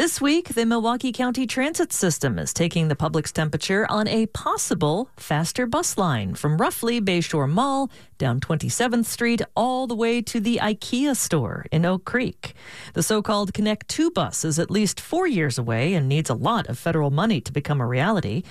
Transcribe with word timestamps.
This 0.00 0.18
week, 0.18 0.54
the 0.54 0.64
Milwaukee 0.64 1.12
County 1.12 1.46
Transit 1.46 1.92
System 1.92 2.38
is 2.38 2.54
taking 2.54 2.88
the 2.88 2.96
public's 2.96 3.32
temperature 3.32 3.86
on 3.90 4.08
a 4.08 4.24
possible 4.28 5.10
faster 5.18 5.66
bus 5.66 5.98
line 5.98 6.34
from 6.34 6.56
roughly 6.56 7.02
Bayshore 7.02 7.46
Mall 7.46 7.90
down 8.16 8.40
27th 8.40 9.04
Street 9.04 9.42
all 9.54 9.86
the 9.86 9.94
way 9.94 10.22
to 10.22 10.40
the 10.40 10.58
IKEA 10.62 11.14
store 11.14 11.66
in 11.70 11.84
Oak 11.84 12.06
Creek. 12.06 12.54
The 12.94 13.02
so 13.02 13.20
called 13.20 13.52
Connect 13.52 13.88
2 13.88 14.10
bus 14.10 14.42
is 14.42 14.58
at 14.58 14.70
least 14.70 14.98
four 14.98 15.26
years 15.26 15.58
away 15.58 15.92
and 15.92 16.08
needs 16.08 16.30
a 16.30 16.34
lot 16.34 16.66
of 16.68 16.78
federal 16.78 17.10
money 17.10 17.42
to 17.42 17.52
become 17.52 17.82
a 17.82 17.86
reality. 17.86 18.42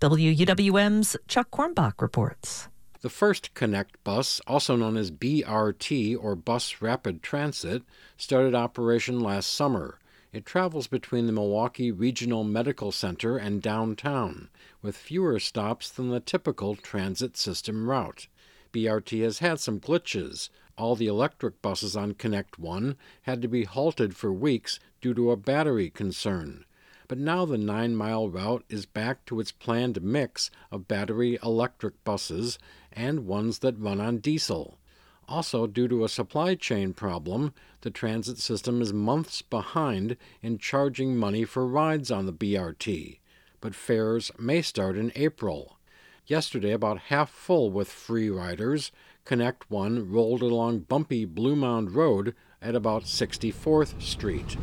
WUWM's 0.00 1.16
Chuck 1.26 1.50
Quirmbach 1.50 2.02
reports. 2.02 2.68
The 3.00 3.08
first 3.08 3.54
Connect 3.54 4.04
bus, 4.04 4.42
also 4.46 4.76
known 4.76 4.98
as 4.98 5.10
BRT 5.10 6.22
or 6.22 6.36
Bus 6.36 6.82
Rapid 6.82 7.22
Transit, 7.22 7.82
started 8.18 8.54
operation 8.54 9.20
last 9.20 9.54
summer. 9.54 9.98
It 10.30 10.44
travels 10.44 10.88
between 10.88 11.26
the 11.26 11.32
Milwaukee 11.32 11.90
Regional 11.90 12.44
Medical 12.44 12.92
Center 12.92 13.38
and 13.38 13.62
downtown, 13.62 14.50
with 14.82 14.94
fewer 14.94 15.40
stops 15.40 15.88
than 15.88 16.10
the 16.10 16.20
typical 16.20 16.76
transit 16.76 17.34
system 17.38 17.88
route. 17.88 18.28
BRT 18.70 19.22
has 19.22 19.38
had 19.38 19.58
some 19.58 19.80
glitches. 19.80 20.50
All 20.76 20.94
the 20.94 21.06
electric 21.06 21.62
buses 21.62 21.96
on 21.96 22.12
Connect 22.12 22.58
1 22.58 22.96
had 23.22 23.40
to 23.40 23.48
be 23.48 23.64
halted 23.64 24.14
for 24.14 24.30
weeks 24.30 24.78
due 25.00 25.14
to 25.14 25.30
a 25.30 25.36
battery 25.36 25.88
concern. 25.88 26.66
But 27.08 27.16
now 27.16 27.46
the 27.46 27.56
nine 27.56 27.96
mile 27.96 28.28
route 28.28 28.64
is 28.68 28.84
back 28.84 29.24
to 29.24 29.40
its 29.40 29.50
planned 29.50 30.02
mix 30.02 30.50
of 30.70 30.86
battery 30.86 31.38
electric 31.42 32.04
buses 32.04 32.58
and 32.92 33.26
ones 33.26 33.60
that 33.60 33.80
run 33.80 33.98
on 33.98 34.18
diesel. 34.18 34.78
Also, 35.28 35.66
due 35.66 35.86
to 35.88 36.04
a 36.04 36.08
supply 36.08 36.54
chain 36.54 36.94
problem, 36.94 37.52
the 37.82 37.90
transit 37.90 38.38
system 38.38 38.80
is 38.80 38.94
months 38.94 39.42
behind 39.42 40.16
in 40.40 40.56
charging 40.56 41.16
money 41.16 41.44
for 41.44 41.66
rides 41.66 42.10
on 42.10 42.24
the 42.24 42.32
BRT, 42.32 43.18
but 43.60 43.74
fares 43.74 44.30
may 44.38 44.62
start 44.62 44.96
in 44.96 45.12
April. 45.14 45.76
Yesterday, 46.26 46.72
about 46.72 46.98
half 47.08 47.30
full 47.30 47.70
with 47.70 47.90
free 47.90 48.30
riders, 48.30 48.90
Connect 49.26 49.70
One 49.70 50.10
rolled 50.10 50.40
along 50.40 50.80
bumpy 50.80 51.26
Bluemound 51.26 51.94
Road 51.94 52.34
at 52.62 52.74
about 52.74 53.04
64th 53.04 54.00
Street. 54.00 54.56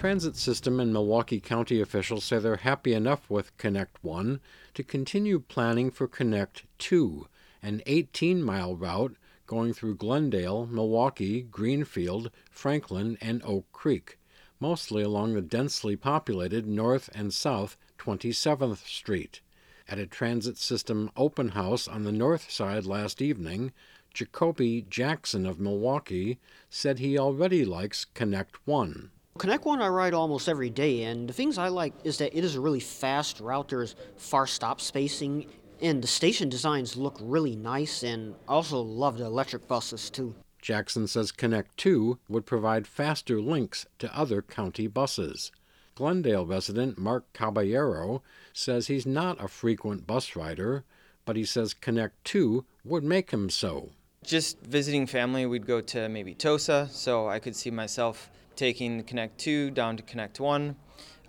Transit 0.00 0.34
system 0.34 0.80
and 0.80 0.94
Milwaukee 0.94 1.40
County 1.40 1.78
officials 1.78 2.24
say 2.24 2.38
they're 2.38 2.56
happy 2.56 2.94
enough 2.94 3.28
with 3.28 3.54
Connect 3.58 4.02
1 4.02 4.40
to 4.72 4.82
continue 4.82 5.38
planning 5.38 5.90
for 5.90 6.08
Connect 6.08 6.64
2, 6.78 7.28
an 7.62 7.82
18 7.84 8.42
mile 8.42 8.74
route 8.74 9.14
going 9.46 9.74
through 9.74 9.96
Glendale, 9.96 10.64
Milwaukee, 10.64 11.42
Greenfield, 11.42 12.30
Franklin, 12.50 13.18
and 13.20 13.42
Oak 13.44 13.70
Creek, 13.72 14.18
mostly 14.58 15.02
along 15.02 15.34
the 15.34 15.42
densely 15.42 15.96
populated 15.96 16.66
North 16.66 17.10
and 17.14 17.30
South 17.34 17.76
27th 17.98 18.86
Street. 18.86 19.42
At 19.86 19.98
a 19.98 20.06
transit 20.06 20.56
system 20.56 21.10
open 21.14 21.50
house 21.50 21.86
on 21.86 22.04
the 22.04 22.12
north 22.12 22.50
side 22.50 22.86
last 22.86 23.20
evening, 23.20 23.70
Jacoby 24.14 24.80
Jackson 24.88 25.44
of 25.44 25.60
Milwaukee 25.60 26.38
said 26.70 27.00
he 27.00 27.18
already 27.18 27.66
likes 27.66 28.06
Connect 28.06 28.66
1. 28.66 29.10
Connect 29.38 29.64
One 29.64 29.80
I 29.80 29.88
ride 29.88 30.12
almost 30.12 30.48
every 30.48 30.70
day, 30.70 31.04
and 31.04 31.28
the 31.28 31.32
things 31.32 31.56
I 31.56 31.68
like 31.68 31.94
is 32.04 32.18
that 32.18 32.36
it 32.36 32.44
is 32.44 32.56
a 32.56 32.60
really 32.60 32.80
fast 32.80 33.40
route. 33.40 33.68
There's 33.68 33.96
far 34.16 34.46
stop 34.46 34.80
spacing, 34.80 35.46
and 35.80 36.02
the 36.02 36.08
station 36.08 36.48
designs 36.48 36.96
look 36.96 37.16
really 37.20 37.56
nice, 37.56 38.02
and 38.02 38.34
I 38.48 38.52
also 38.52 38.80
love 38.80 39.16
the 39.18 39.24
electric 39.24 39.66
buses 39.66 40.10
too. 40.10 40.34
Jackson 40.60 41.06
says 41.06 41.32
Connect 41.32 41.74
2 41.78 42.18
would 42.28 42.44
provide 42.44 42.86
faster 42.86 43.40
links 43.40 43.86
to 43.98 44.14
other 44.14 44.42
county 44.42 44.86
buses. 44.86 45.52
Glendale 45.94 46.44
resident 46.44 46.98
Mark 46.98 47.24
Caballero 47.32 48.22
says 48.52 48.88
he's 48.88 49.06
not 49.06 49.42
a 49.42 49.48
frequent 49.48 50.06
bus 50.06 50.36
rider, 50.36 50.84
but 51.24 51.36
he 51.36 51.44
says 51.44 51.72
Connect 51.72 52.22
2 52.24 52.64
would 52.84 53.04
make 53.04 53.30
him 53.30 53.48
so. 53.48 53.90
Just 54.22 54.60
visiting 54.60 55.06
family, 55.06 55.46
we'd 55.46 55.66
go 55.66 55.80
to 55.80 56.10
maybe 56.10 56.34
Tosa, 56.34 56.88
so 56.90 57.26
I 57.26 57.38
could 57.38 57.56
see 57.56 57.70
myself 57.70 58.28
taking 58.60 59.02
Connect 59.04 59.38
2 59.38 59.70
down 59.70 59.96
to 59.96 60.02
Connect 60.02 60.38
1. 60.38 60.76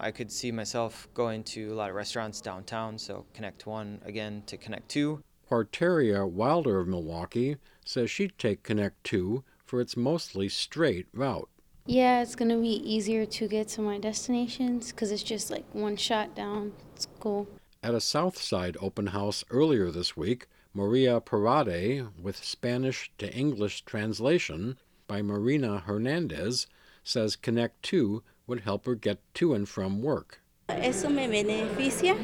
I 0.02 0.12
could 0.12 0.30
see 0.30 0.52
myself 0.52 1.08
going 1.14 1.46
to 1.46 1.72
a 1.72 1.76
lot 1.76 1.90
of 1.90 1.96
restaurants 1.96 2.42
downtown, 2.42 2.98
so 2.98 3.26
Connect 3.34 3.66
1 3.66 4.02
again 4.04 4.44
to 4.48 4.58
Connect 4.58 4.90
2. 4.90 5.24
Quarteria 5.50 6.30
Wilder 6.30 6.82
of 6.82 6.90
Milwaukee 6.90 7.56
says 7.86 8.12
she'd 8.12 8.38
take 8.38 8.64
Connect 8.64 9.02
2 9.06 9.46
for 9.64 9.80
its 9.80 9.96
mostly 9.96 10.50
straight 10.50 11.08
route. 11.14 11.48
Yeah, 11.86 12.22
it's 12.22 12.36
going 12.36 12.50
to 12.50 12.60
be 12.60 12.68
easier 12.68 13.26
to 13.26 13.48
get 13.48 13.70
to 13.70 13.82
my 13.82 13.98
destinations 13.98 14.92
because 14.92 15.10
it's 15.10 15.24
just 15.24 15.50
like 15.50 15.64
one 15.72 15.96
shot 15.96 16.36
down. 16.36 16.74
It's 16.94 17.08
cool. 17.22 17.48
At 17.82 17.96
a 17.96 18.02
South 18.02 18.38
Side 18.38 18.76
open 18.82 19.08
house 19.08 19.46
earlier 19.50 19.90
this 19.90 20.18
week, 20.18 20.48
Maria 20.74 21.22
Parade, 21.22 22.08
with 22.22 22.44
Spanish 22.44 23.10
to 23.20 23.34
English 23.34 23.84
translation 23.84 24.78
by 25.08 25.22
Marina 25.22 25.80
Hernandez, 25.80 26.68
says 27.04 27.36
Connect 27.36 27.82
2 27.84 28.24
would 28.48 28.62
help 28.62 28.86
her 28.86 28.96
get 28.96 29.20
to 29.36 29.54
and 29.54 29.68
from 29.68 30.02
work. 30.02 30.42
Eso 30.70 31.10
me 31.10 31.28
beneficia 31.28 32.16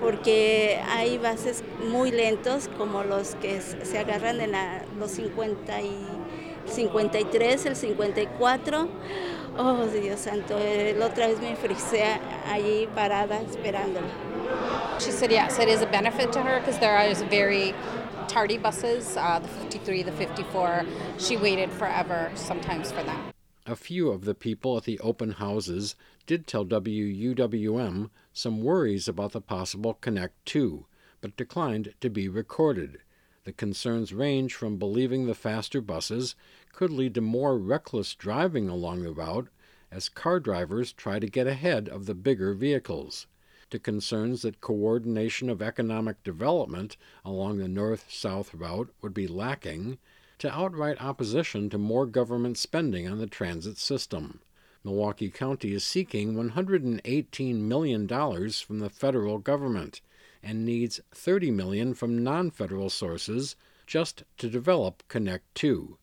porque 0.00 0.82
hay 0.88 1.18
bases 1.18 1.62
muy 1.90 2.10
lentos 2.10 2.68
como 2.76 3.04
los 3.04 3.34
que 3.36 3.60
se 3.60 3.98
agarran 3.98 4.40
en 4.40 4.52
la, 4.52 4.84
los 4.98 5.12
50 5.12 5.80
y 5.82 6.06
53, 6.66 7.66
el 7.66 7.76
54. 7.76 8.88
Oh, 9.58 9.86
Dios 9.86 10.20
santo, 10.20 10.58
la 10.58 11.06
otra 11.06 11.26
vez 11.26 11.40
me 11.40 11.54
frisé 11.56 12.04
allí 12.50 12.88
parada 12.94 13.40
esperándolo. 13.42 14.06
She 14.98 15.10
said 15.10 15.30
yes, 15.30 15.58
it 15.58 15.68
is 15.68 15.82
a 15.82 15.86
benefit 15.86 16.32
to 16.32 16.42
her 16.42 16.60
because 16.60 16.78
there 16.78 16.96
are 16.96 17.14
very 17.28 17.74
tardy 18.28 18.56
buses, 18.56 19.16
uh, 19.16 19.38
the 19.40 19.48
53, 19.48 20.04
the 20.04 20.12
54. 20.12 20.84
She 21.18 21.36
waited 21.36 21.70
forever 21.70 22.30
sometimes 22.34 22.90
for 22.90 23.02
them. 23.02 23.31
A 23.72 23.74
few 23.74 24.10
of 24.10 24.26
the 24.26 24.34
people 24.34 24.76
at 24.76 24.84
the 24.84 25.00
open 25.00 25.30
houses 25.30 25.96
did 26.26 26.46
tell 26.46 26.66
WUWM 26.66 28.10
some 28.34 28.62
worries 28.62 29.08
about 29.08 29.32
the 29.32 29.40
possible 29.40 29.94
Connect 29.94 30.34
2, 30.44 30.84
but 31.22 31.38
declined 31.38 31.94
to 32.02 32.10
be 32.10 32.28
recorded. 32.28 32.98
The 33.44 33.52
concerns 33.54 34.12
range 34.12 34.52
from 34.52 34.76
believing 34.76 35.24
the 35.24 35.34
faster 35.34 35.80
buses 35.80 36.34
could 36.74 36.90
lead 36.90 37.14
to 37.14 37.22
more 37.22 37.56
reckless 37.56 38.14
driving 38.14 38.68
along 38.68 39.04
the 39.04 39.12
route 39.12 39.48
as 39.90 40.10
car 40.10 40.38
drivers 40.38 40.92
try 40.92 41.18
to 41.18 41.26
get 41.26 41.46
ahead 41.46 41.88
of 41.88 42.04
the 42.04 42.14
bigger 42.14 42.52
vehicles, 42.52 43.26
to 43.70 43.78
concerns 43.78 44.42
that 44.42 44.60
coordination 44.60 45.48
of 45.48 45.62
economic 45.62 46.22
development 46.22 46.98
along 47.24 47.56
the 47.56 47.68
north 47.68 48.04
south 48.10 48.52
route 48.52 48.92
would 49.00 49.14
be 49.14 49.26
lacking 49.26 49.96
to 50.42 50.52
outright 50.52 51.00
opposition 51.00 51.70
to 51.70 51.78
more 51.78 52.04
government 52.04 52.58
spending 52.58 53.06
on 53.06 53.18
the 53.18 53.28
transit 53.28 53.78
system. 53.78 54.40
Milwaukee 54.82 55.30
County 55.30 55.72
is 55.72 55.84
seeking 55.84 56.34
$118 56.34 57.54
million 57.60 58.08
from 58.08 58.80
the 58.80 58.90
federal 58.90 59.38
government 59.38 60.00
and 60.42 60.64
needs 60.64 60.98
30 61.14 61.52
million 61.52 61.94
from 61.94 62.24
non 62.24 62.50
federal 62.50 62.90
sources 62.90 63.54
just 63.86 64.24
to 64.36 64.50
develop 64.50 65.04
Connect 65.06 65.44
2. 65.54 65.96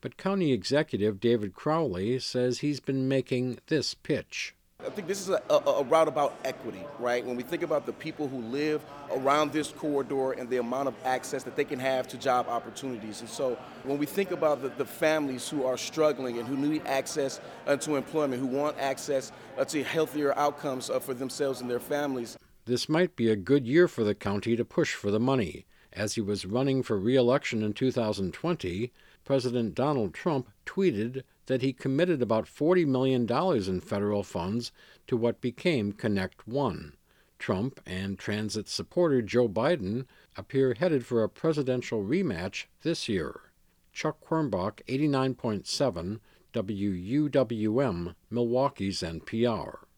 But 0.00 0.16
County 0.16 0.52
Executive 0.52 1.20
David 1.20 1.54
Crowley 1.54 2.18
says 2.18 2.58
he's 2.58 2.80
been 2.80 3.06
making 3.06 3.60
this 3.68 3.94
pitch. 3.94 4.56
I 4.86 4.90
think 4.90 5.08
this 5.08 5.20
is 5.20 5.30
a, 5.30 5.40
a, 5.48 5.54
a, 5.54 5.82
route 5.84 6.08
about 6.08 6.34
equity, 6.44 6.82
right? 6.98 7.24
When 7.24 7.36
we 7.36 7.42
think 7.42 7.62
about 7.62 7.86
the 7.86 7.92
people 7.92 8.28
who 8.28 8.40
live 8.42 8.82
around 9.12 9.52
this 9.52 9.68
corridor 9.68 10.32
and 10.32 10.48
the 10.50 10.58
amount 10.58 10.88
of 10.88 10.94
access 11.04 11.42
that 11.44 11.56
they 11.56 11.64
can 11.64 11.78
have 11.78 12.06
to 12.08 12.18
job 12.18 12.48
opportunities. 12.48 13.20
And 13.20 13.28
so 13.28 13.56
when 13.84 13.98
we 13.98 14.04
think 14.04 14.30
about 14.30 14.60
the, 14.60 14.68
the 14.68 14.84
families 14.84 15.48
who 15.48 15.64
are 15.64 15.78
struggling 15.78 16.38
and 16.38 16.46
who 16.46 16.56
need 16.56 16.82
access 16.86 17.40
uh, 17.66 17.76
to 17.76 17.96
employment, 17.96 18.40
who 18.40 18.46
want 18.46 18.78
access 18.78 19.32
uh, 19.56 19.64
to 19.66 19.82
healthier 19.82 20.36
outcomes 20.38 20.90
uh, 20.90 20.98
for 20.98 21.14
themselves 21.14 21.60
and 21.60 21.70
their 21.70 21.80
families. 21.80 22.36
This 22.66 22.88
might 22.88 23.16
be 23.16 23.30
a 23.30 23.36
good 23.36 23.66
year 23.66 23.88
for 23.88 24.04
the 24.04 24.14
county 24.14 24.56
to 24.56 24.64
push 24.64 24.94
for 24.94 25.10
the 25.10 25.20
money. 25.20 25.66
As 25.92 26.14
he 26.14 26.20
was 26.20 26.44
running 26.44 26.82
for 26.82 26.98
re 26.98 27.14
election 27.14 27.62
in 27.62 27.72
2020, 27.72 28.92
President 29.24 29.74
Donald 29.74 30.12
Trump 30.12 30.50
tweeted 30.66 31.22
that 31.46 31.62
he 31.62 31.72
committed 31.72 32.22
about 32.22 32.46
$40 32.46 32.86
million 32.86 33.30
in 33.68 33.80
federal 33.80 34.22
funds 34.22 34.72
to 35.06 35.16
what 35.16 35.40
became 35.40 35.92
Connect 35.92 36.46
One. 36.46 36.94
Trump 37.38 37.80
and 37.84 38.18
transit 38.18 38.68
supporter 38.68 39.20
Joe 39.20 39.48
Biden 39.48 40.06
appear 40.36 40.74
headed 40.74 41.04
for 41.04 41.22
a 41.22 41.28
presidential 41.28 42.02
rematch 42.02 42.64
this 42.82 43.08
year. 43.08 43.52
Chuck 43.92 44.18
Quirmbach, 44.20 44.80
89.7 44.88 46.20
WUWM, 46.52 48.14
Milwaukee's 48.30 49.00
NPR. 49.02 49.84